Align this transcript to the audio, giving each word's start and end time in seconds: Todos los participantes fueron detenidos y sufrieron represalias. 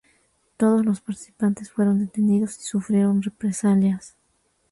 Todos 0.57 0.83
los 0.83 0.99
participantes 0.99 1.69
fueron 1.69 1.99
detenidos 1.99 2.57
y 2.59 2.63
sufrieron 2.63 3.21
represalias. 3.21 4.15